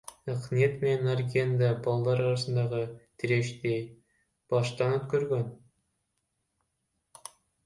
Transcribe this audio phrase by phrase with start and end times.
[0.31, 2.81] Акниет менен Арген да балдар арасындагы
[3.25, 3.75] тирешти
[4.55, 5.45] баштан өткөргөн.